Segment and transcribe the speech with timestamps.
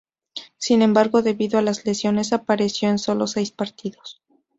[0.57, 4.19] Sin embargo, debido a las lesiones, apareció en sólo seis partidos.